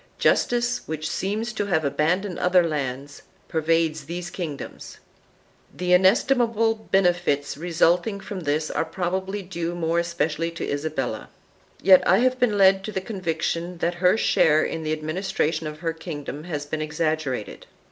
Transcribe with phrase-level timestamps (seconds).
[0.17, 4.97] Justice, which seems to have abandoned other lands, pervades these kingdoms/'3
[5.77, 11.29] The inestimable benefits resulting from this are probably due more especially to Isabella.
[11.83, 15.81] Yet I have been led to the conviction that her share in the administration of
[15.81, 17.67] her kingdom has been exaggerated.